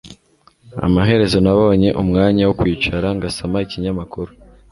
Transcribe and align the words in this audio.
Amaherezo 0.85 1.37
nabonye 1.45 1.89
umwanya 2.01 2.41
wo 2.47 2.53
kwicara 2.59 3.07
ngasoma 3.17 3.57
ikinyamakuru 3.65 4.31